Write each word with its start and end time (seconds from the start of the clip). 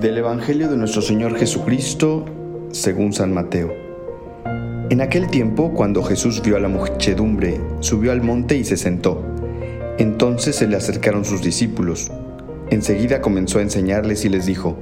Del 0.00 0.16
Evangelio 0.16 0.68
de 0.68 0.76
nuestro 0.76 1.02
Señor 1.02 1.36
Jesucristo 1.36 2.24
según 2.70 3.12
San 3.12 3.34
Mateo. 3.34 3.74
En 4.90 5.00
aquel 5.00 5.26
tiempo, 5.26 5.74
cuando 5.74 6.04
Jesús 6.04 6.40
vio 6.40 6.56
a 6.56 6.60
la 6.60 6.68
muchedumbre, 6.68 7.60
subió 7.80 8.12
al 8.12 8.22
monte 8.22 8.56
y 8.56 8.62
se 8.62 8.76
sentó. 8.76 9.24
Entonces 9.98 10.54
se 10.54 10.68
le 10.68 10.76
acercaron 10.76 11.24
sus 11.24 11.42
discípulos. 11.42 12.12
Enseguida 12.70 13.20
comenzó 13.20 13.58
a 13.58 13.62
enseñarles 13.62 14.24
y 14.24 14.28
les 14.28 14.46
dijo, 14.46 14.78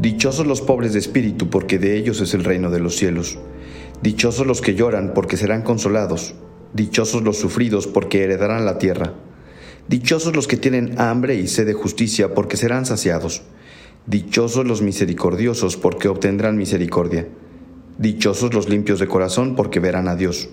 Dichosos 0.00 0.46
los 0.46 0.60
pobres 0.60 0.92
de 0.92 0.98
espíritu, 0.98 1.48
porque 1.48 1.78
de 1.78 1.96
ellos 1.96 2.20
es 2.20 2.34
el 2.34 2.44
reino 2.44 2.70
de 2.70 2.80
los 2.80 2.94
cielos. 2.94 3.38
Dichosos 4.02 4.46
los 4.46 4.60
que 4.60 4.74
lloran, 4.74 5.14
porque 5.14 5.38
serán 5.38 5.62
consolados. 5.62 6.34
Dichosos 6.74 7.22
los 7.22 7.38
sufridos, 7.38 7.86
porque 7.86 8.24
heredarán 8.24 8.66
la 8.66 8.76
tierra. 8.76 9.14
Dichosos 9.88 10.36
los 10.36 10.46
que 10.46 10.58
tienen 10.58 11.00
hambre 11.00 11.36
y 11.36 11.46
sed 11.46 11.64
de 11.64 11.72
justicia, 11.72 12.34
porque 12.34 12.58
serán 12.58 12.84
saciados. 12.84 13.42
Dichosos 14.06 14.64
los 14.64 14.82
misericordiosos, 14.82 15.76
porque 15.76 16.06
obtendrán 16.06 16.56
misericordia. 16.56 17.26
Dichosos 17.98 18.54
los 18.54 18.68
limpios 18.68 19.00
de 19.00 19.08
corazón, 19.08 19.56
porque 19.56 19.80
verán 19.80 20.06
a 20.06 20.14
Dios. 20.14 20.48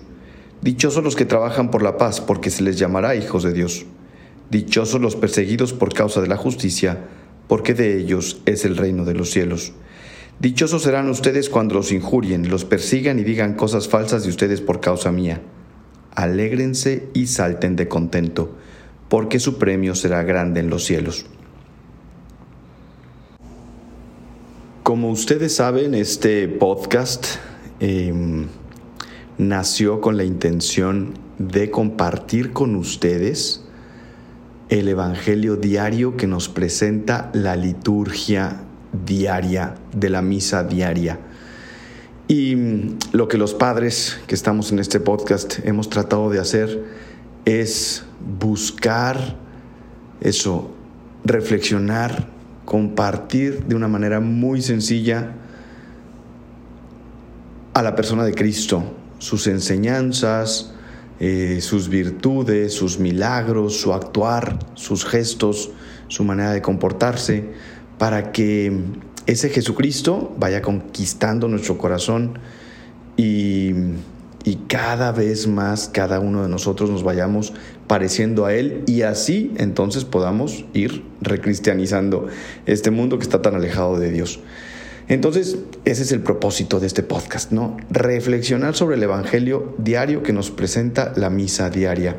Dichosos 0.60 1.04
los 1.04 1.14
que 1.14 1.24
trabajan 1.24 1.70
por 1.70 1.80
la 1.80 1.96
paz, 1.96 2.20
porque 2.20 2.50
se 2.50 2.64
les 2.64 2.78
llamará 2.80 3.14
hijos 3.14 3.44
de 3.44 3.52
Dios. 3.52 3.86
Dichosos 4.50 5.00
los 5.00 5.14
perseguidos 5.14 5.72
por 5.72 5.94
causa 5.94 6.20
de 6.20 6.26
la 6.26 6.36
justicia, 6.36 7.04
porque 7.46 7.74
de 7.74 7.96
ellos 7.96 8.42
es 8.44 8.64
el 8.64 8.76
reino 8.76 9.04
de 9.04 9.14
los 9.14 9.30
cielos. 9.30 9.72
Dichosos 10.40 10.82
serán 10.82 11.08
ustedes 11.08 11.48
cuando 11.48 11.76
los 11.76 11.92
injurien, 11.92 12.50
los 12.50 12.64
persigan 12.64 13.20
y 13.20 13.22
digan 13.22 13.54
cosas 13.54 13.88
falsas 13.88 14.24
de 14.24 14.30
ustedes 14.30 14.60
por 14.60 14.80
causa 14.80 15.12
mía. 15.12 15.40
Alégrense 16.16 17.08
y 17.14 17.28
salten 17.28 17.76
de 17.76 17.86
contento, 17.86 18.56
porque 19.08 19.38
su 19.38 19.58
premio 19.58 19.94
será 19.94 20.24
grande 20.24 20.58
en 20.58 20.70
los 20.70 20.84
cielos. 20.84 21.26
Como 24.84 25.08
ustedes 25.08 25.54
saben, 25.54 25.94
este 25.94 26.46
podcast 26.46 27.24
em, 27.80 28.48
nació 29.38 30.02
con 30.02 30.18
la 30.18 30.24
intención 30.24 31.14
de 31.38 31.70
compartir 31.70 32.52
con 32.52 32.76
ustedes 32.76 33.64
el 34.68 34.86
Evangelio 34.88 35.56
diario 35.56 36.18
que 36.18 36.26
nos 36.26 36.50
presenta 36.50 37.30
la 37.32 37.56
liturgia 37.56 38.60
diaria 39.06 39.76
de 39.96 40.10
la 40.10 40.20
misa 40.20 40.64
diaria. 40.64 41.18
Y 42.28 42.54
mm, 42.54 42.98
lo 43.12 43.26
que 43.26 43.38
los 43.38 43.54
padres 43.54 44.20
que 44.26 44.34
estamos 44.34 44.70
en 44.70 44.80
este 44.80 45.00
podcast 45.00 45.60
hemos 45.64 45.88
tratado 45.88 46.28
de 46.28 46.40
hacer 46.40 46.84
es 47.46 48.04
buscar 48.38 49.38
eso, 50.20 50.74
reflexionar 51.24 52.33
compartir 52.64 53.64
de 53.64 53.74
una 53.74 53.88
manera 53.88 54.20
muy 54.20 54.62
sencilla 54.62 55.32
a 57.74 57.82
la 57.82 57.94
persona 57.96 58.24
de 58.24 58.34
Cristo, 58.34 58.84
sus 59.18 59.46
enseñanzas, 59.46 60.72
eh, 61.20 61.58
sus 61.60 61.88
virtudes, 61.88 62.74
sus 62.74 62.98
milagros, 62.98 63.80
su 63.80 63.92
actuar, 63.92 64.58
sus 64.74 65.04
gestos, 65.04 65.70
su 66.08 66.24
manera 66.24 66.52
de 66.52 66.62
comportarse, 66.62 67.52
para 67.98 68.32
que 68.32 68.72
ese 69.26 69.48
Jesucristo 69.50 70.34
vaya 70.38 70.62
conquistando 70.62 71.48
nuestro 71.48 71.78
corazón 71.78 72.38
y 73.16 73.72
y 74.44 74.56
cada 74.68 75.10
vez 75.10 75.46
más 75.46 75.88
cada 75.88 76.20
uno 76.20 76.42
de 76.42 76.48
nosotros 76.48 76.90
nos 76.90 77.02
vayamos 77.02 77.54
pareciendo 77.86 78.44
a 78.44 78.54
Él 78.54 78.82
y 78.86 79.02
así 79.02 79.52
entonces 79.56 80.04
podamos 80.04 80.66
ir 80.74 81.02
recristianizando 81.22 82.28
este 82.66 82.90
mundo 82.90 83.18
que 83.18 83.24
está 83.24 83.42
tan 83.42 83.54
alejado 83.54 83.98
de 83.98 84.10
Dios. 84.10 84.40
Entonces, 85.06 85.58
ese 85.84 86.02
es 86.02 86.12
el 86.12 86.20
propósito 86.20 86.80
de 86.80 86.86
este 86.86 87.02
podcast, 87.02 87.52
¿no? 87.52 87.76
Reflexionar 87.90 88.74
sobre 88.74 88.96
el 88.96 89.02
Evangelio 89.02 89.74
diario 89.76 90.22
que 90.22 90.32
nos 90.32 90.50
presenta 90.50 91.12
la 91.16 91.28
misa 91.28 91.68
diaria. 91.68 92.16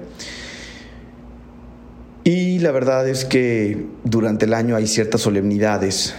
Y 2.23 2.59
la 2.59 2.71
verdad 2.71 3.07
es 3.07 3.25
que 3.25 3.85
durante 4.03 4.45
el 4.45 4.53
año 4.53 4.75
hay 4.75 4.85
ciertas 4.87 5.21
solemnidades 5.21 6.13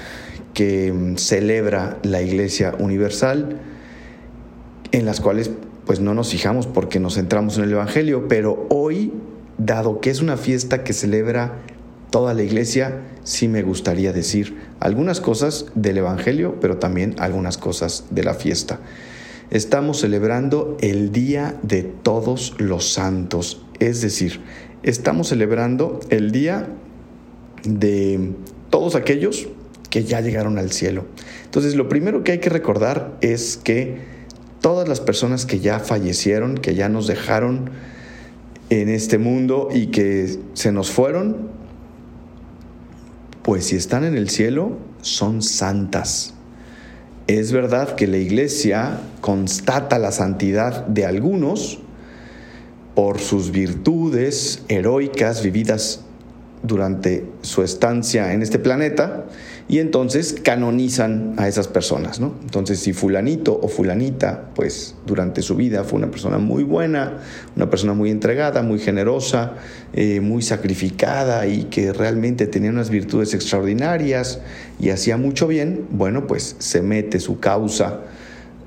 que 0.55 0.93
mm, 0.93 1.17
celebra 1.17 1.99
la 2.03 2.23
Iglesia 2.23 2.75
Universal, 2.79 3.61
en 4.97 5.05
las 5.05 5.21
cuales 5.21 5.51
pues 5.85 6.01
no 6.01 6.15
nos 6.15 6.31
fijamos 6.31 6.67
porque 6.67 6.99
nos 7.01 7.17
centramos 7.17 7.59
en 7.59 7.65
el 7.65 7.73
Evangelio, 7.73 8.29
pero 8.29 8.67
hoy, 8.71 9.13
dado 9.59 10.01
que 10.01 10.09
es 10.09 10.23
una 10.23 10.39
fiesta 10.39 10.85
que 10.85 10.95
celebra 10.95 11.59
toda 12.11 12.33
la 12.33 12.43
iglesia, 12.43 13.03
sí 13.23 13.47
me 13.47 13.63
gustaría 13.63 14.15
decir 14.15 14.57
algunas 14.81 15.21
cosas 15.21 15.67
del 15.75 15.99
Evangelio, 15.99 16.57
pero 16.63 16.79
también 16.79 17.15
algunas 17.19 17.59
cosas 17.59 18.07
de 18.11 18.25
la 18.25 18.33
fiesta. 18.33 18.81
Estamos 19.51 20.01
celebrando 20.01 20.79
el 20.81 21.13
Día 21.13 21.57
de 21.63 21.83
Todos 21.83 22.55
los 22.57 22.91
Santos, 22.91 23.63
es 23.79 24.01
decir, 24.01 24.41
estamos 24.83 25.29
celebrando 25.29 26.01
el 26.09 26.33
Día 26.33 26.69
de 27.65 28.33
todos 28.71 28.95
aquellos 28.95 29.47
que 29.91 30.05
ya 30.05 30.23
llegaron 30.23 30.59
al 30.59 30.73
cielo. 30.73 31.05
Entonces, 31.45 31.75
lo 31.75 31.87
primero 31.87 32.25
que 32.25 32.33
hay 32.33 32.39
que 32.39 32.51
recordar 32.51 33.19
es 33.21 33.59
que 33.59 34.16
todas 34.67 34.89
las 34.89 34.99
personas 34.99 35.47
que 35.47 35.61
ya 35.61 35.79
fallecieron, 35.79 36.59
que 36.59 36.75
ya 36.75 36.89
nos 36.89 37.07
dejaron 37.07 37.71
en 38.69 38.89
este 38.89 39.17
mundo 39.17 39.69
y 39.73 39.93
que 39.93 40.41
se 40.55 40.73
nos 40.73 40.91
fueron, 40.91 41.51
pues 43.45 43.67
si 43.67 43.77
están 43.77 44.03
en 44.03 44.17
el 44.17 44.29
cielo, 44.29 44.77
son 45.03 45.41
santas. 45.41 46.35
Es 47.29 47.53
verdad 47.53 47.95
que 47.95 48.09
la 48.09 48.17
iglesia 48.17 49.03
constata 49.21 50.01
la 50.01 50.11
santidad 50.11 50.85
de 50.89 51.07
algunos 51.07 51.79
por 52.97 53.21
sus 53.21 53.53
virtudes 53.53 54.65
heroicas 54.67 55.45
vividas 55.45 56.01
durante 56.65 57.25
su 57.43 57.63
estancia 57.63 58.33
en 58.33 58.43
este 58.43 58.59
planeta 58.59 59.27
y 59.69 59.81
entonces 59.81 60.37
canonizan 60.43 61.35
a 61.39 61.49
esas 61.49 61.67
personas, 61.67 62.21
¿no? 62.21 62.35
Entonces, 62.43 62.79
si 62.79 62.93
fulanito 62.93 63.59
o 63.61 63.67
fulanita, 63.67 64.51
pues 64.55 64.95
durante 65.07 65.43
su 65.43 65.57
vida 65.57 65.83
fue 65.83 65.99
una 65.99 66.11
persona 66.11 66.39
muy 66.39 66.63
buena, 66.63 67.19
una 67.57 67.69
persona 67.69 67.93
muy 67.93 68.11
entregada, 68.11 68.63
muy 68.63 68.79
generosa, 68.79 69.55
eh, 69.93 70.21
muy 70.21 70.43
sacrificada 70.43 71.49
y 71.49 71.65
que 71.65 71.93
realmente 71.93 72.47
tenía 72.47 72.71
unas 72.71 72.91
virtudes 72.91 73.35
extraordinarias 73.35 74.41
y 74.79 74.91
hacía 74.91 75.17
mucho 75.17 75.49
bien, 75.49 75.87
bueno, 75.91 76.29
pues 76.29 76.55
se 76.61 76.81
mete 76.81 77.19
su 77.19 77.41
causa 77.41 78.03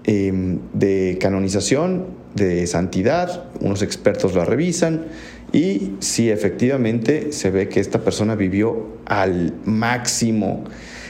em, 0.04 0.60
de 0.74 1.18
canonización, 1.22 2.08
de 2.36 2.68
santidad, 2.68 3.46
unos 3.62 3.82
expertos 3.82 4.36
la 4.36 4.44
revisan 4.44 5.06
y 5.52 5.94
si 6.00 6.30
efectivamente 6.30 7.32
se 7.32 7.50
ve 7.50 7.70
que 7.70 7.80
esta 7.80 8.04
persona 8.04 8.36
vivió 8.36 8.88
al 9.06 9.54
máximo, 9.66 10.66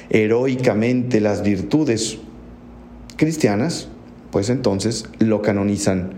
heroicamente, 0.10 1.20
las 1.20 1.44
virtudes 1.44 2.18
cristianas, 3.18 3.90
pues 4.32 4.50
entonces 4.50 5.06
lo 5.20 5.42
canonizan. 5.42 6.14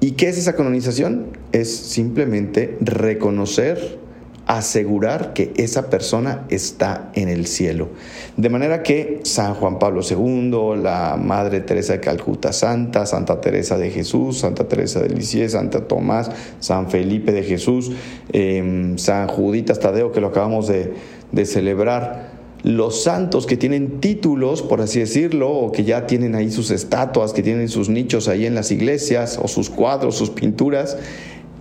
¿Y 0.00 0.12
qué 0.12 0.28
es 0.28 0.38
esa 0.38 0.56
canonización? 0.56 1.26
Es 1.52 1.74
simplemente 1.74 2.76
reconocer 2.80 3.98
asegurar 4.46 5.32
que 5.32 5.52
esa 5.56 5.90
persona 5.90 6.46
está 6.48 7.10
en 7.14 7.28
el 7.28 7.46
cielo. 7.46 7.88
De 8.36 8.48
manera 8.48 8.82
que 8.82 9.20
San 9.24 9.54
Juan 9.54 9.78
Pablo 9.78 10.02
II, 10.08 10.80
la 10.80 11.16
Madre 11.20 11.60
Teresa 11.60 11.94
de 11.94 12.00
Calcuta 12.00 12.52
Santa, 12.52 13.06
Santa 13.06 13.40
Teresa 13.40 13.76
de 13.76 13.90
Jesús, 13.90 14.38
Santa 14.38 14.68
Teresa 14.68 15.00
de 15.00 15.08
Lisieux, 15.08 15.50
Santa 15.50 15.88
Tomás, 15.88 16.30
San 16.60 16.90
Felipe 16.90 17.32
de 17.32 17.42
Jesús, 17.42 17.90
em, 18.32 18.96
San 18.98 19.26
Juditas 19.26 19.80
Tadeo, 19.80 20.12
que 20.12 20.20
lo 20.20 20.28
acabamos 20.28 20.68
de, 20.68 20.94
de 21.32 21.44
celebrar, 21.44 22.36
los 22.62 23.02
santos 23.02 23.46
que 23.46 23.56
tienen 23.56 24.00
títulos, 24.00 24.62
por 24.62 24.80
así 24.80 24.98
decirlo, 24.98 25.50
o 25.50 25.72
que 25.72 25.84
ya 25.84 26.06
tienen 26.06 26.34
ahí 26.34 26.50
sus 26.50 26.70
estatuas, 26.70 27.32
que 27.32 27.42
tienen 27.42 27.68
sus 27.68 27.88
nichos 27.88 28.26
ahí 28.28 28.46
en 28.46 28.54
las 28.54 28.72
iglesias, 28.72 29.38
o 29.40 29.46
sus 29.46 29.70
cuadros, 29.70 30.16
sus 30.16 30.30
pinturas, 30.30 30.96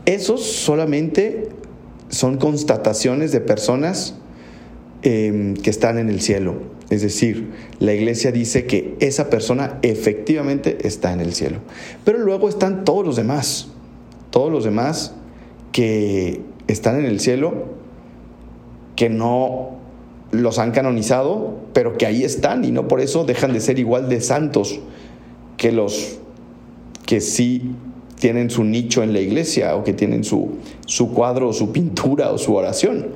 esos 0.05 0.43
solamente 0.43 1.49
son 2.09 2.37
constataciones 2.37 3.31
de 3.31 3.41
personas 3.41 4.15
em, 5.01 5.55
que 5.55 5.69
están 5.69 5.97
en 5.97 6.09
el 6.09 6.21
cielo. 6.21 6.55
Es 6.89 7.01
decir, 7.01 7.51
la 7.79 7.93
iglesia 7.93 8.31
dice 8.31 8.65
que 8.65 8.95
esa 8.99 9.29
persona 9.29 9.79
efectivamente 9.81 10.87
está 10.87 11.13
en 11.13 11.19
el 11.19 11.33
cielo. 11.33 11.57
Pero 12.03 12.19
luego 12.19 12.47
están 12.47 12.85
todos 12.85 13.05
los 13.05 13.15
demás, 13.15 13.69
todos 14.29 14.51
los 14.51 14.63
demás 14.63 15.15
que 15.71 16.41
están 16.67 16.99
en 16.99 17.05
el 17.05 17.19
cielo, 17.19 17.65
que 18.95 19.09
no 19.09 19.71
los 20.31 20.59
han 20.59 20.71
canonizado, 20.71 21.55
pero 21.73 21.97
que 21.97 22.05
ahí 22.05 22.23
están 22.23 22.65
y 22.65 22.71
no 22.71 22.87
por 22.87 23.01
eso 23.01 23.25
dejan 23.25 23.53
de 23.53 23.61
ser 23.61 23.79
igual 23.79 24.09
de 24.09 24.21
santos 24.21 24.79
que 25.57 25.71
los 25.71 26.19
que 27.05 27.21
sí 27.21 27.71
tienen 28.19 28.50
su 28.50 28.63
nicho 28.63 29.03
en 29.03 29.13
la 29.13 29.19
iglesia 29.19 29.75
o 29.75 29.83
que 29.83 29.94
tienen 29.94 30.23
su, 30.23 30.57
su 30.85 31.12
cuadro 31.12 31.50
o 31.50 31.53
su 31.53 31.71
pintura 31.71 32.31
o 32.31 32.38
su 32.38 32.53
oración. 32.56 33.07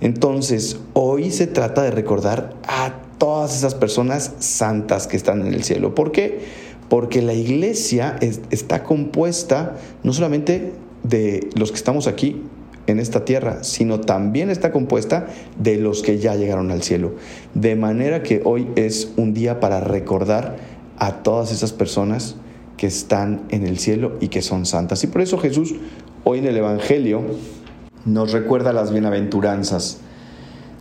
Entonces, 0.00 0.78
hoy 0.94 1.30
se 1.30 1.46
trata 1.46 1.82
de 1.82 1.90
recordar 1.90 2.54
a 2.66 2.92
todas 3.18 3.56
esas 3.56 3.74
personas 3.74 4.32
santas 4.40 5.06
que 5.06 5.16
están 5.16 5.46
en 5.46 5.54
el 5.54 5.62
cielo. 5.62 5.94
¿Por 5.94 6.10
qué? 6.10 6.40
Porque 6.88 7.22
la 7.22 7.34
iglesia 7.34 8.18
está 8.50 8.82
compuesta 8.82 9.76
no 10.02 10.12
solamente 10.12 10.72
de 11.04 11.48
los 11.54 11.70
que 11.70 11.76
estamos 11.76 12.06
aquí 12.06 12.42
en 12.88 12.98
esta 12.98 13.24
tierra, 13.24 13.62
sino 13.62 14.00
también 14.00 14.50
está 14.50 14.72
compuesta 14.72 15.28
de 15.58 15.76
los 15.76 16.02
que 16.02 16.18
ya 16.18 16.34
llegaron 16.34 16.70
al 16.72 16.82
cielo. 16.82 17.14
De 17.54 17.76
manera 17.76 18.22
que 18.22 18.42
hoy 18.44 18.68
es 18.74 19.12
un 19.16 19.34
día 19.34 19.60
para 19.60 19.80
recordar 19.80 20.56
a 20.98 21.22
todas 21.22 21.52
esas 21.52 21.72
personas 21.72 22.36
que 22.76 22.86
están 22.86 23.42
en 23.50 23.66
el 23.66 23.78
cielo 23.78 24.16
y 24.20 24.28
que 24.28 24.42
son 24.42 24.66
santas. 24.66 25.04
Y 25.04 25.06
por 25.06 25.20
eso 25.20 25.38
Jesús 25.38 25.74
hoy 26.24 26.38
en 26.38 26.46
el 26.46 26.56
Evangelio 26.56 27.22
nos 28.04 28.32
recuerda 28.32 28.72
las 28.72 28.92
bienaventuranzas. 28.92 30.00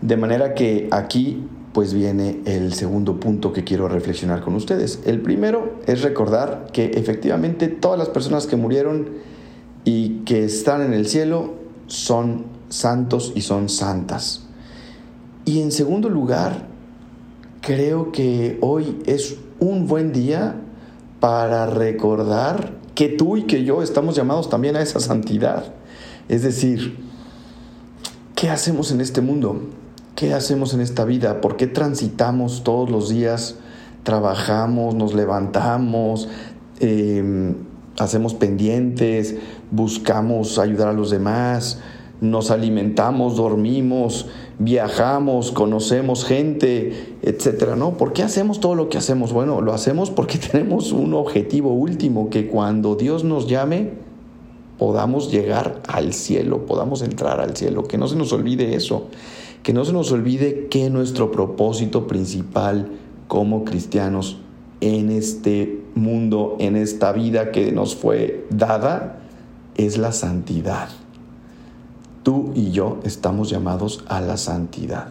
De 0.01 0.17
manera 0.17 0.55
que 0.55 0.87
aquí 0.91 1.43
pues 1.73 1.93
viene 1.93 2.41
el 2.45 2.73
segundo 2.73 3.19
punto 3.19 3.53
que 3.53 3.63
quiero 3.63 3.87
reflexionar 3.87 4.41
con 4.41 4.55
ustedes. 4.55 5.01
El 5.05 5.21
primero 5.21 5.79
es 5.85 6.01
recordar 6.01 6.67
que 6.73 6.91
efectivamente 6.95 7.67
todas 7.69 7.97
las 7.97 8.09
personas 8.09 8.45
que 8.45 8.57
murieron 8.57 9.09
y 9.85 10.19
que 10.25 10.43
están 10.43 10.81
en 10.81 10.93
el 10.93 11.07
cielo 11.07 11.53
son 11.87 12.45
santos 12.69 13.31
y 13.35 13.41
son 13.41 13.69
santas. 13.69 14.47
Y 15.45 15.61
en 15.61 15.71
segundo 15.71 16.09
lugar, 16.09 16.67
creo 17.61 18.11
que 18.11 18.57
hoy 18.61 18.99
es 19.05 19.37
un 19.59 19.87
buen 19.87 20.11
día 20.11 20.55
para 21.21 21.67
recordar 21.67 22.73
que 22.95 23.07
tú 23.07 23.37
y 23.37 23.43
que 23.43 23.63
yo 23.63 23.81
estamos 23.81 24.15
llamados 24.15 24.49
también 24.49 24.75
a 24.75 24.81
esa 24.81 24.99
santidad. 24.99 25.71
Es 26.27 26.41
decir, 26.41 26.97
¿qué 28.35 28.49
hacemos 28.49 28.91
en 28.91 28.99
este 28.99 29.21
mundo? 29.21 29.61
¿Qué 30.15 30.33
hacemos 30.33 30.73
en 30.73 30.81
esta 30.81 31.05
vida? 31.05 31.39
¿Por 31.39 31.57
qué 31.57 31.67
transitamos 31.67 32.63
todos 32.63 32.89
los 32.89 33.09
días? 33.09 33.55
Trabajamos, 34.03 34.95
nos 34.95 35.13
levantamos, 35.13 36.27
em, 36.79 37.55
hacemos 37.99 38.33
pendientes, 38.33 39.35
buscamos 39.69 40.57
ayudar 40.57 40.87
a 40.87 40.93
los 40.93 41.11
demás, 41.11 41.79
nos 42.21 42.51
alimentamos, 42.51 43.35
dormimos, 43.35 44.27
viajamos, 44.59 45.51
conocemos 45.51 46.23
gente, 46.23 47.17
etcétera, 47.23 47.75
¿no? 47.75 47.97
¿Por 47.97 48.13
qué 48.13 48.21
hacemos 48.21 48.59
todo 48.59 48.75
lo 48.75 48.89
que 48.89 48.99
hacemos? 48.99 49.33
Bueno, 49.33 49.59
lo 49.59 49.73
hacemos 49.73 50.11
porque 50.11 50.37
tenemos 50.51 50.91
un 50.91 51.15
objetivo 51.15 51.73
último, 51.73 52.29
que 52.29 52.47
cuando 52.47 52.95
Dios 52.95 53.23
nos 53.23 53.47
llame 53.47 53.89
podamos 54.77 55.31
llegar 55.31 55.81
al 55.87 56.13
cielo, 56.13 56.65
podamos 56.65 57.01
entrar 57.01 57.39
al 57.39 57.55
cielo, 57.55 57.83
que 57.83 57.97
no 57.97 58.07
se 58.07 58.15
nos 58.15 58.33
olvide 58.33 58.75
eso, 58.75 59.07
que 59.63 59.73
no 59.73 59.83
se 59.83 59.93
nos 59.93 60.11
olvide 60.11 60.67
que 60.69 60.89
nuestro 60.89 61.31
propósito 61.31 62.07
principal 62.07 62.89
como 63.27 63.63
cristianos 63.63 64.37
en 64.79 65.11
este 65.11 65.83
mundo, 65.95 66.55
en 66.59 66.75
esta 66.75 67.11
vida 67.11 67.51
que 67.51 67.71
nos 67.71 67.95
fue 67.95 68.45
dada, 68.49 69.21
es 69.75 69.97
la 69.97 70.11
santidad. 70.11 70.89
Y 72.55 72.71
yo 72.71 72.99
estamos 73.03 73.49
llamados 73.49 74.03
a 74.07 74.21
la 74.21 74.37
santidad. 74.37 75.09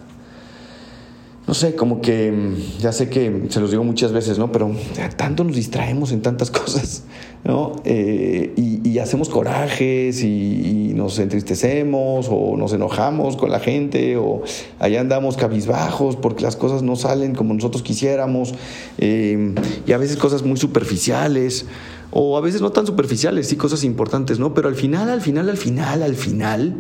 No 1.50 1.54
sé, 1.54 1.74
como 1.74 2.00
que 2.00 2.30
mm, 2.30 2.78
ya 2.78 2.92
sé 2.92 3.08
que 3.08 3.46
se 3.48 3.58
los 3.58 3.72
digo 3.72 3.82
muchas 3.82 4.12
veces, 4.12 4.38
¿no? 4.38 4.52
Pero 4.52 4.70
tanto 5.16 5.42
nos 5.42 5.56
distraemos 5.56 6.12
en 6.12 6.22
tantas 6.22 6.48
cosas, 6.52 7.02
¿no? 7.42 7.74
Eh, 7.84 8.54
y, 8.56 8.98
hacemos 9.00 9.28
corajes 9.28 10.22
y, 10.22 10.92
nos 10.94 11.18
entristecemos 11.18 12.28
o 12.30 12.56
nos 12.56 12.72
enojamos 12.74 13.36
con 13.36 13.50
la 13.50 13.58
gente 13.58 14.16
o 14.18 14.42
allá 14.78 15.00
andamos 15.00 15.36
cabizbajos 15.38 16.14
porque 16.16 16.44
las 16.44 16.54
cosas 16.54 16.82
no 16.82 16.94
salen 16.94 17.34
como 17.34 17.54
nosotros 17.54 17.82
quisiéramos 17.82 18.54
eh, 18.98 19.54
y 19.86 19.92
a 19.92 19.98
veces 19.98 20.18
cosas 20.18 20.42
muy 20.42 20.58
superficiales 20.58 21.66
o 22.10 22.36
a 22.36 22.40
veces 22.40 22.60
no 22.60 22.70
tan 22.70 22.86
superficiales, 22.86 23.48
sí 23.48 23.56
cosas 23.56 23.82
importantes, 23.82 24.38
¿no? 24.38 24.52
Pero 24.52 24.68
al 24.68 24.74
final, 24.74 25.08
al 25.08 25.20
final, 25.20 25.48
al 25.48 25.56
final, 25.56 26.02
al 26.02 26.14
final, 26.14 26.76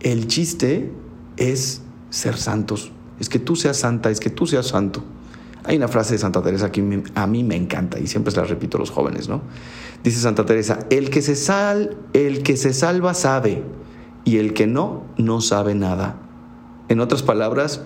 el 0.00 0.26
chiste 0.26 0.92
es 1.36 1.82
ser 2.10 2.36
santos. 2.36 2.92
Es 3.18 3.28
que 3.28 3.38
tú 3.38 3.56
seas 3.56 3.78
santa, 3.78 4.10
es 4.10 4.20
que 4.20 4.30
tú 4.30 4.46
seas 4.46 4.66
santo. 4.68 5.02
Hay 5.64 5.76
una 5.76 5.88
frase 5.88 6.14
de 6.14 6.18
Santa 6.18 6.40
Teresa 6.40 6.72
que 6.72 7.02
a 7.14 7.26
mí 7.26 7.44
me 7.44 7.56
encanta 7.56 7.98
y 7.98 8.06
siempre 8.06 8.30
se 8.30 8.38
la 8.38 8.44
repito 8.44 8.78
a 8.78 8.80
los 8.80 8.90
jóvenes, 8.90 9.28
¿no? 9.28 9.42
Dice 10.02 10.20
Santa 10.20 10.46
Teresa, 10.46 10.78
el 10.88 11.10
que 11.10 11.20
se 11.20 11.36
sal, 11.36 11.96
el 12.12 12.42
que 12.42 12.56
se 12.56 12.72
salva 12.72 13.12
sabe 13.12 13.64
y 14.24 14.38
el 14.38 14.54
que 14.54 14.66
no 14.66 15.04
no 15.18 15.40
sabe 15.40 15.74
nada. 15.74 16.16
En 16.88 17.00
otras 17.00 17.22
palabras, 17.22 17.82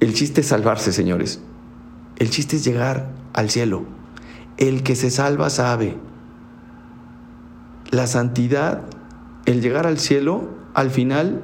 el 0.00 0.14
chiste 0.14 0.40
es 0.40 0.48
salvarse, 0.48 0.92
señores. 0.92 1.40
El 2.16 2.30
chiste 2.30 2.56
es 2.56 2.64
llegar 2.64 3.10
al 3.32 3.50
cielo. 3.50 3.84
El 4.56 4.82
que 4.82 4.96
se 4.96 5.10
salva 5.10 5.50
sabe. 5.50 5.96
La 7.90 8.06
santidad, 8.06 8.82
el 9.46 9.60
llegar 9.60 9.86
al 9.86 9.98
cielo, 9.98 10.48
al 10.74 10.90
final 10.90 11.42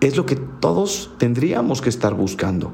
es 0.00 0.16
lo 0.16 0.26
que 0.26 0.36
todos 0.36 1.10
tendríamos 1.18 1.80
que 1.82 1.88
estar 1.88 2.14
buscando. 2.14 2.72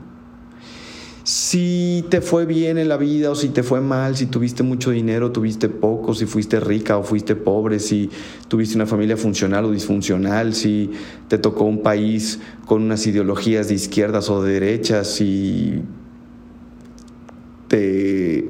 Si 1.25 2.05
te 2.09 2.21
fue 2.21 2.47
bien 2.47 2.79
en 2.79 2.89
la 2.89 2.97
vida 2.97 3.33
o 3.33 3.35
si 3.35 3.49
te 3.49 3.65
fue 3.65 3.81
mal, 3.81 4.17
si 4.17 4.27
tuviste 4.27 4.63
mucho 4.63 4.93
dinero, 4.93 5.33
tuviste 5.33 5.69
poco, 5.69 6.15
si 6.15 6.25
fuiste 6.25 6.61
rica 6.61 6.99
o 6.99 7.03
fuiste 7.03 7.35
pobre, 7.35 7.81
si 7.81 8.11
tuviste 8.47 8.77
una 8.77 8.87
familia 8.87 9.17
funcional 9.17 9.65
o 9.65 9.73
disfuncional, 9.73 10.55
si 10.55 10.93
te 11.27 11.39
tocó 11.39 11.65
un 11.65 11.83
país 11.83 12.39
con 12.65 12.83
unas 12.83 13.05
ideologías 13.09 13.67
de 13.67 13.75
izquierdas 13.75 14.31
o 14.31 14.41
de 14.41 14.53
derechas, 14.53 15.09
si 15.09 15.83
te 17.67 18.49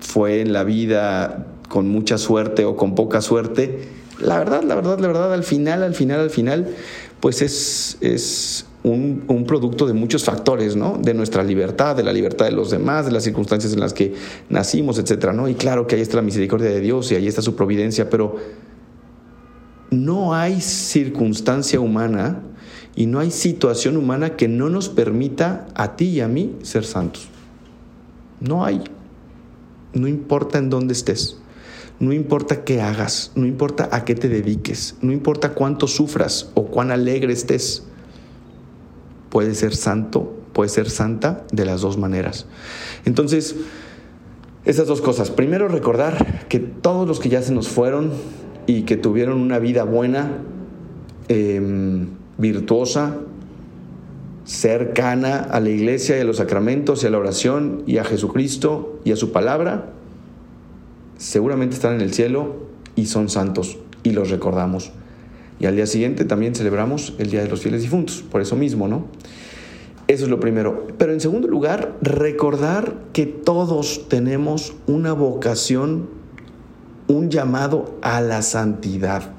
fue 0.00 0.42
en 0.42 0.52
la 0.52 0.64
vida 0.64 1.46
con 1.70 1.88
mucha 1.88 2.18
suerte 2.18 2.66
o 2.66 2.76
con 2.76 2.94
poca 2.94 3.22
suerte, 3.22 3.97
la 4.20 4.38
verdad, 4.38 4.62
la 4.62 4.74
verdad, 4.74 4.98
la 4.98 5.06
verdad, 5.06 5.32
al 5.32 5.44
final, 5.44 5.82
al 5.82 5.94
final, 5.94 6.20
al 6.20 6.30
final, 6.30 6.74
pues 7.20 7.42
es, 7.42 7.98
es 8.00 8.66
un, 8.82 9.24
un, 9.28 9.44
producto 9.44 9.86
de 9.86 9.92
muchos 9.92 10.24
factores, 10.24 10.76
¿no? 10.76 10.98
De 11.00 11.14
nuestra 11.14 11.42
libertad, 11.42 11.96
de 11.96 12.02
la 12.02 12.12
libertad 12.12 12.46
de 12.46 12.52
los 12.52 12.70
demás, 12.70 13.06
de 13.06 13.12
las 13.12 13.24
circunstancias 13.24 13.72
en 13.72 13.80
las 13.80 13.92
que 13.92 14.14
nacimos, 14.48 14.98
etcétera, 14.98 15.32
¿no? 15.32 15.48
Y 15.48 15.54
claro 15.54 15.86
que 15.86 15.96
ahí 15.96 16.00
está 16.00 16.16
la 16.16 16.22
misericordia 16.22 16.68
de 16.68 16.80
Dios 16.80 17.10
y 17.12 17.14
ahí 17.14 17.26
está 17.26 17.42
su 17.42 17.54
providencia, 17.54 18.10
pero 18.10 18.36
no 19.90 20.34
hay 20.34 20.60
circunstancia 20.60 21.80
humana 21.80 22.42
y 22.94 23.06
no 23.06 23.20
hay 23.20 23.30
situación 23.30 23.96
humana 23.96 24.36
que 24.36 24.48
no 24.48 24.68
nos 24.68 24.88
permita 24.88 25.68
a 25.74 25.96
ti 25.96 26.06
y 26.06 26.20
a 26.20 26.28
mí 26.28 26.56
ser 26.62 26.84
santos. 26.84 27.28
No 28.40 28.64
hay. 28.64 28.82
No 29.92 30.08
importa 30.08 30.58
en 30.58 30.70
dónde 30.70 30.92
estés. 30.92 31.38
No 32.00 32.12
importa 32.12 32.64
qué 32.64 32.80
hagas, 32.80 33.32
no 33.34 33.46
importa 33.46 33.88
a 33.90 34.04
qué 34.04 34.14
te 34.14 34.28
dediques, 34.28 34.96
no 35.00 35.12
importa 35.12 35.54
cuánto 35.54 35.88
sufras 35.88 36.50
o 36.54 36.66
cuán 36.66 36.92
alegre 36.92 37.32
estés. 37.32 37.84
Puedes 39.30 39.58
ser 39.58 39.74
santo, 39.74 40.36
puedes 40.52 40.72
ser 40.72 40.90
santa 40.90 41.44
de 41.50 41.64
las 41.64 41.80
dos 41.80 41.98
maneras. 41.98 42.46
Entonces, 43.04 43.56
esas 44.64 44.86
dos 44.86 45.00
cosas. 45.00 45.30
Primero, 45.30 45.66
recordar 45.66 46.46
que 46.48 46.60
todos 46.60 47.08
los 47.08 47.18
que 47.18 47.28
ya 47.28 47.42
se 47.42 47.52
nos 47.52 47.68
fueron 47.68 48.12
y 48.66 48.82
que 48.82 48.96
tuvieron 48.96 49.40
una 49.40 49.58
vida 49.58 49.84
buena, 49.84 50.38
em, 51.28 52.10
virtuosa, 52.36 53.16
cercana 54.44 55.38
a 55.38 55.60
la 55.60 55.70
iglesia 55.70 56.16
y 56.16 56.20
a 56.20 56.24
los 56.24 56.38
sacramentos 56.38 57.02
y 57.02 57.06
a 57.06 57.10
la 57.10 57.18
oración 57.18 57.82
y 57.86 57.98
a 57.98 58.04
Jesucristo 58.04 59.00
y 59.04 59.12
a 59.12 59.16
su 59.16 59.32
palabra, 59.32 59.92
seguramente 61.18 61.74
están 61.74 61.96
en 61.96 62.00
el 62.00 62.14
cielo 62.14 62.56
y 62.96 63.06
son 63.06 63.28
santos 63.28 63.76
y 64.02 64.12
los 64.12 64.30
recordamos. 64.30 64.92
Y 65.60 65.66
al 65.66 65.76
día 65.76 65.86
siguiente 65.86 66.24
también 66.24 66.54
celebramos 66.54 67.14
el 67.18 67.30
Día 67.30 67.42
de 67.42 67.48
los 67.48 67.60
Fieles 67.60 67.82
Difuntos, 67.82 68.22
por 68.22 68.40
eso 68.40 68.56
mismo, 68.56 68.88
¿no? 68.88 69.06
Eso 70.06 70.24
es 70.24 70.30
lo 70.30 70.40
primero. 70.40 70.86
Pero 70.96 71.12
en 71.12 71.20
segundo 71.20 71.48
lugar, 71.48 71.96
recordar 72.00 72.94
que 73.12 73.26
todos 73.26 74.08
tenemos 74.08 74.74
una 74.86 75.12
vocación, 75.12 76.08
un 77.08 77.28
llamado 77.28 77.98
a 78.00 78.20
la 78.20 78.40
santidad 78.42 79.32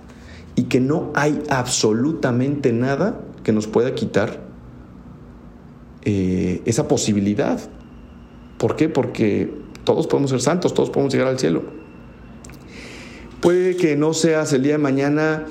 y 0.55 0.63
que 0.63 0.79
no 0.79 1.11
hay 1.15 1.41
absolutamente 1.49 2.73
nada 2.73 3.21
que 3.43 3.53
nos 3.53 3.65
pueda 3.65 3.95
quitar 3.95 4.41
eh, 6.03 6.61
esa 6.65 6.87
posibilidad. 6.87 7.59
¿Por 8.57 8.75
qué? 8.75 8.89
Porque 8.89 9.58
todos 9.93 10.05
podemos 10.05 10.29
ser 10.29 10.41
santos, 10.41 10.75
todos 10.75 10.91
podemos 10.91 11.11
llegar 11.11 11.29
al 11.29 11.39
cielo. 11.39 11.63
Puede 13.41 13.75
que 13.75 13.95
no 13.95 14.13
seas 14.13 14.53
el 14.53 14.61
día 14.61 14.73
de 14.73 14.77
mañana 14.77 15.45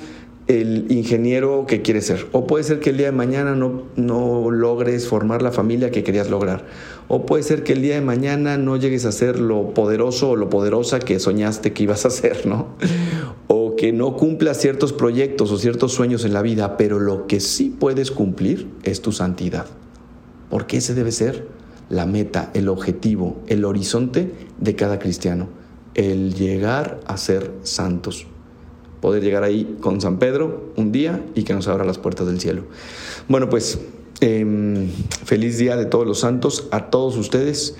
el 0.46 0.92
ingeniero 0.92 1.66
que 1.66 1.82
quieres 1.82 2.06
ser. 2.06 2.26
O 2.30 2.46
puede 2.46 2.62
ser 2.62 2.78
que 2.78 2.90
el 2.90 2.98
día 2.98 3.06
de 3.06 3.12
mañana 3.12 3.56
no, 3.56 3.82
no, 3.96 4.52
logres 4.52 5.08
formar 5.08 5.42
la 5.42 5.50
familia 5.50 5.90
que 5.90 6.04
querías 6.04 6.30
lograr. 6.30 6.66
O 7.08 7.26
puede 7.26 7.42
ser 7.42 7.64
que 7.64 7.72
el 7.72 7.82
día 7.82 7.96
de 7.96 8.00
mañana 8.00 8.58
no 8.58 8.76
llegues 8.76 9.04
a 9.06 9.12
ser 9.12 9.40
lo 9.40 9.74
poderoso 9.74 10.30
o 10.30 10.36
lo 10.36 10.48
poderosa 10.48 11.00
que 11.00 11.18
soñaste 11.18 11.72
que 11.72 11.82
ibas 11.82 12.06
a 12.06 12.10
ser, 12.10 12.46
¿no? 12.46 12.68
O 13.48 13.74
que 13.74 13.92
no 13.92 14.16
cumplas 14.16 14.58
ciertos 14.58 14.92
proyectos 14.92 15.50
o 15.50 15.58
ciertos 15.58 15.92
sueños 15.92 16.24
en 16.24 16.32
la 16.32 16.42
vida, 16.42 16.76
pero 16.76 17.00
lo 17.00 17.26
que 17.26 17.40
sí 17.40 17.74
puedes 17.76 18.12
cumplir 18.12 18.68
es 18.84 19.02
tu 19.02 19.10
santidad. 19.10 19.66
porque 20.48 20.76
ese 20.76 20.94
debe 20.94 21.10
ser 21.10 21.57
la 21.90 22.06
meta, 22.06 22.50
el 22.54 22.68
objetivo, 22.68 23.40
el 23.46 23.64
horizonte 23.64 24.32
de 24.58 24.74
cada 24.74 24.98
cristiano, 24.98 25.48
el 25.94 26.34
llegar 26.34 27.00
a 27.06 27.16
ser 27.16 27.52
santos. 27.62 28.26
Poder 29.00 29.22
llegar 29.22 29.44
ahí 29.44 29.76
con 29.80 30.00
San 30.00 30.18
Pedro 30.18 30.72
un 30.76 30.92
día 30.92 31.24
y 31.34 31.44
que 31.44 31.54
nos 31.54 31.68
abra 31.68 31.84
las 31.84 31.98
puertas 31.98 32.26
del 32.26 32.40
cielo. 32.40 32.64
Bueno, 33.28 33.48
pues 33.48 33.78
em, 34.20 34.88
feliz 35.24 35.56
día 35.58 35.76
de 35.76 35.86
todos 35.86 36.06
los 36.06 36.20
santos 36.20 36.68
a 36.72 36.90
todos 36.90 37.16
ustedes. 37.16 37.76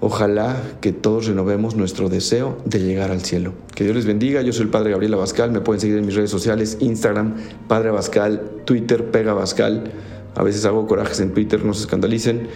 Ojalá 0.00 0.60
que 0.80 0.92
todos 0.92 1.26
renovemos 1.26 1.76
nuestro 1.76 2.08
deseo 2.08 2.58
de 2.64 2.80
llegar 2.80 3.12
al 3.12 3.22
cielo. 3.22 3.54
Que 3.74 3.84
Dios 3.84 3.94
les 3.94 4.04
bendiga. 4.04 4.42
Yo 4.42 4.52
soy 4.52 4.64
el 4.64 4.70
Padre 4.70 4.90
Gabriel 4.90 5.14
Abascal. 5.14 5.52
Me 5.52 5.60
pueden 5.60 5.80
seguir 5.80 5.96
en 5.96 6.04
mis 6.04 6.16
redes 6.16 6.30
sociales, 6.30 6.78
Instagram, 6.80 7.36
Padre 7.68 7.90
Abascal, 7.90 8.62
Twitter, 8.64 9.12
Pega 9.12 9.30
Abascal. 9.30 9.92
A 10.34 10.42
veces 10.42 10.64
hago 10.64 10.86
corajes 10.88 11.20
en 11.20 11.32
Twitter, 11.32 11.64
no 11.64 11.72
se 11.72 11.82
escandalicen. 11.82 12.48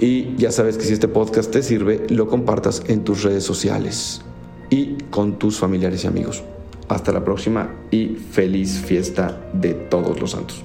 Y 0.00 0.34
ya 0.36 0.50
sabes 0.50 0.78
que 0.78 0.84
si 0.84 0.94
este 0.94 1.08
podcast 1.08 1.50
te 1.50 1.62
sirve, 1.62 2.06
lo 2.08 2.26
compartas 2.26 2.82
en 2.88 3.04
tus 3.04 3.22
redes 3.22 3.44
sociales 3.44 4.22
y 4.70 4.96
con 5.10 5.38
tus 5.38 5.58
familiares 5.58 6.04
y 6.04 6.06
amigos. 6.06 6.42
Hasta 6.88 7.12
la 7.12 7.22
próxima 7.22 7.74
y 7.90 8.16
feliz 8.16 8.80
fiesta 8.80 9.38
de 9.52 9.74
todos 9.74 10.18
los 10.18 10.30
santos. 10.30 10.64